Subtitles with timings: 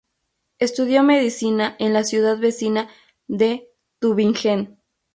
[0.57, 2.89] Estudió medicina en la ciudad vecina
[3.27, 3.69] de
[3.99, 4.79] Tübingen.